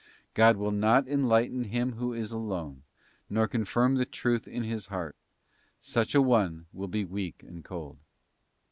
[0.33, 2.81] God will not enlighten him who is alone,
[3.29, 5.15] nor confirm the truth in his heart:
[5.79, 7.99] such an one will be weak and cold.